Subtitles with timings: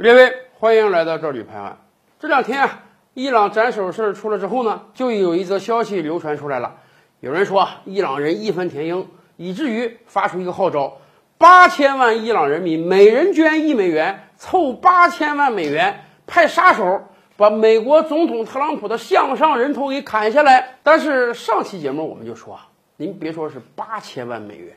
[0.00, 1.76] 列位，欢迎来到这里拍案。
[2.18, 6.76] 这两天啊，伊朗斩首事儿出了之后呢，就有一则消息流传出来了。
[7.20, 10.96] 有人说啊伊朗人义愤填膺，以至于发出一个号召：
[11.36, 17.02] 八千万伊朗人民每人捐一美元，凑八千万美元，派杀手
[17.36, 20.78] 把美国总统特朗普的项上人头给砍下来。
[20.82, 24.74] 但是上期节目我们就说啊，您别说是八千万美元，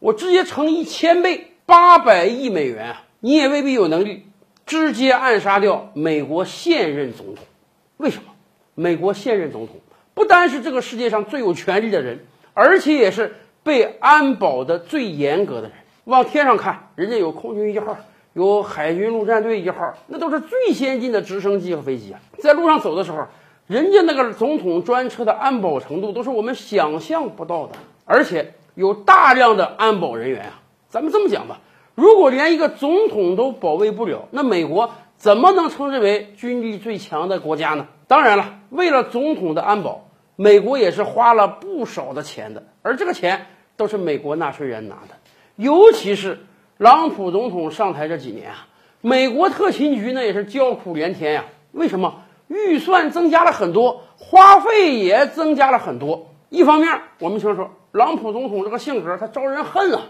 [0.00, 4.26] 我直接乘一千倍，八百亿美元啊，你也未必有能力。
[4.70, 7.44] 直接暗杀掉美国现任总统，
[7.96, 8.30] 为什么？
[8.76, 9.74] 美国现任总统
[10.14, 12.20] 不单是这个世界上最有权力的人，
[12.54, 13.34] 而且也是
[13.64, 15.72] 被安保的最严格的人。
[16.04, 17.98] 往天上看，人家有空军一号，
[18.32, 22.20] 有海军陆战队一号，那都是最先进的直升机和飞机啊。
[22.38, 23.26] 在路上走的时候，
[23.66, 27.72] 人家那个总统专车的安保程度都是我们想象不到的，
[28.04, 30.62] 而且有大量的安保人员啊。
[30.88, 31.58] 咱们这么讲吧。
[32.00, 37.88] 如果连一个总统都保卫不了，那美国怎么能称之为军力最强的国家呢？
[38.08, 45.16] 当然了，为了总统的安保，美国也是花了不少的钱的，而这个钱都是美国纳税人拿的。
[45.56, 46.38] 尤其是
[46.78, 48.66] 朗普总统上台这几年啊，
[49.02, 51.44] 美国特勤局那也是叫苦连天呀。
[51.72, 52.22] 为什么？
[52.48, 56.28] 预算增加了很多，花费也增加了很多。
[56.48, 60.00] 一方面，我们听说朗普总统这个性格，他招人恨啊。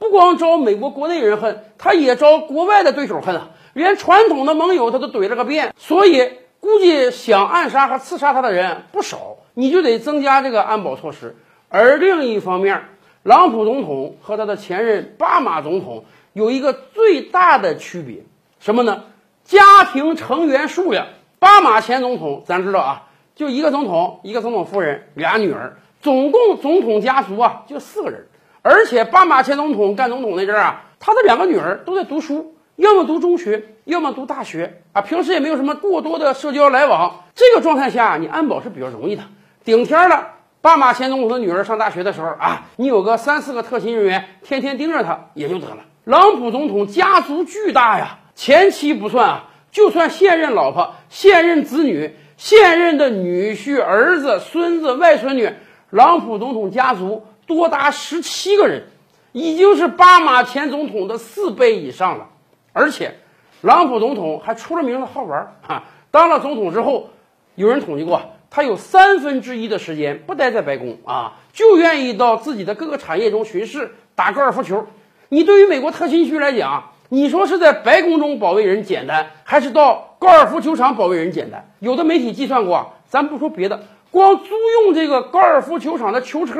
[0.00, 3.50] 不光招美国国内人恨，他也招国外的对手恨啊！
[3.74, 11.36] 连传统的盟友他都怼了个遍，所以估计想暗杀和刺杀他的人不少，你就得增加这个安保措施。
[11.68, 12.82] 而另一方面，
[13.22, 18.24] 朗普总统和他的前任巴马总统有一个最大的区别，
[18.58, 19.04] 什么呢？
[19.44, 21.08] 家庭成员数量。
[21.38, 28.26] 巴马前总统咱知道啊，就一个总统，一个总统夫人，俩女儿，总共总统家族啊就四个人。
[28.62, 35.00] 而且，巴马前总统干总统那阵儿啊，他的两个女儿都在读书，要么读中学，要么读大学啊。
[35.00, 37.24] 平时也没有什么过多的社交来往。
[37.34, 39.22] 这个状态下，你安保是比较容易的。
[39.64, 45.78] 顶天了，巴马前总统的女儿上大学的时候啊，你有个三四个特勤人员天天盯着他也就得了。
[46.04, 55.50] 朗普总统家族巨大呀，前妻不算啊，就算现任老婆、现任子女、现任的女婿、儿子、孙子、外孙女，
[55.88, 57.24] 朗普总统家族。
[57.50, 58.84] 多达十七个人，
[59.32, 62.28] 已经是巴马前总统的四倍以上了。
[62.72, 63.16] 而且，
[63.60, 65.82] 朗普总统还出了名的好玩啊！
[66.12, 67.10] 当了总统之后，
[67.56, 74.86] 有人统计过，他有三分之一的时间不待在白宫啊，就愿意到自己的各个产业中巡视、打高尔夫球。
[75.28, 81.68] 你对于美国特勤局来讲，你说是在白宫中保卫人简单，还是到高尔夫球场保卫人简单？
[81.80, 83.82] 有的媒体计算过，咱不说别的，
[84.12, 84.44] 光租
[84.84, 86.54] 用这个高尔夫球场的球车。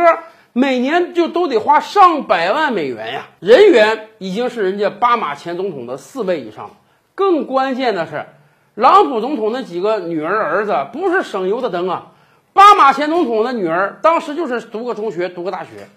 [0.52, 6.70] 每年就都得花上百万美元呀，人员已经是人家巴马前总统的四倍以上了。
[7.14, 8.26] 更关键的是，
[8.74, 12.12] 朗普总统那几个女儿儿子不是省油的灯啊。
[12.52, 15.88] 巴马前总统的女儿当时就是读个中学，读个大学。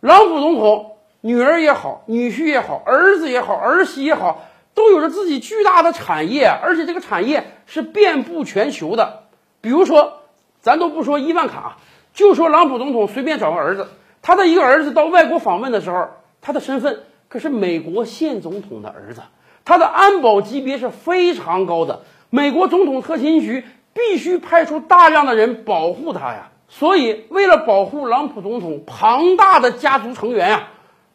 [0.00, 4.44] 朗普总统女儿也好，女婿也好，儿子也好，儿媳也好，
[4.74, 9.22] 都有着自己巨大的产业，而且这个产业是遍布全球的。
[9.60, 10.14] 比如说，
[10.60, 11.76] 咱都不说伊万卡。
[12.14, 13.88] 就说朗普总统随便找个儿子，
[14.22, 16.08] 他的一个儿子到外国访问的时候，
[16.40, 19.22] 他的身份可是美国现总统的儿子，
[19.64, 26.52] 他的安保级别是非常高的，美国总统特勤局必须派出大量的人保护他呀。
[26.68, 30.68] 所以，为了保护朗普总统庞大的家族成员呀，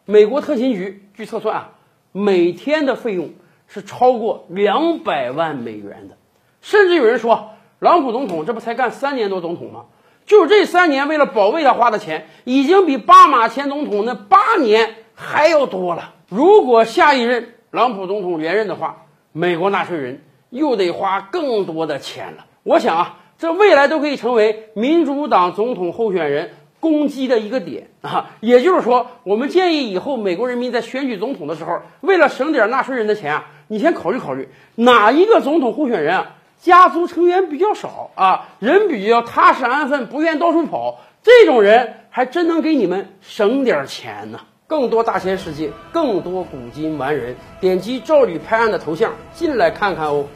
[0.04, 1.70] 美国特勤局据测算啊，
[2.12, 3.30] 每天的费用
[3.66, 6.16] 是超过两百万美元的，
[6.60, 9.86] 甚至有人说，朗普总统这不才干三年多总统吗？
[10.30, 16.14] 就这三年为了保卫他花的钱，已经比巴马前总统那八年还要多了。
[16.28, 22.46] 如果下一任朗普总统连任的话，美国纳税人又得花更多的钱了。
[22.62, 28.30] 我想啊，这未来都可以成为民主党总统候选人攻击的一个点啊。
[28.38, 36.36] 也就是说，我们建议以后美国人民在选举总统的时候，为了省点纳税人的钱啊，你先考虑考虑哪一个总统候选人啊。
[36.60, 44.40] 家族成员比较少啊，人比较踏实安分，不愿到处跑，这种人还真能给你们省点钱呢。
[44.66, 50.26] 更多大千世界，更多古今完人，点击赵吕拍案的头像进来看看哦。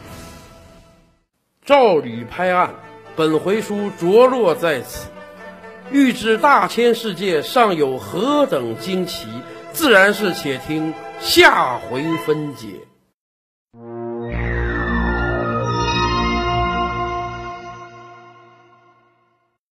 [1.65, 2.75] 赵吕拍案，
[3.15, 5.09] 本回书着落在此。
[5.91, 9.29] 欲知大千世界尚有何等惊奇，
[9.73, 12.69] 自然是且听下回分解。